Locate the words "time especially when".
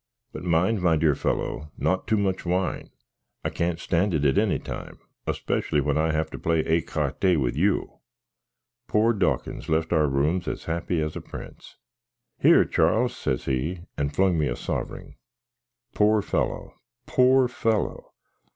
4.57-5.95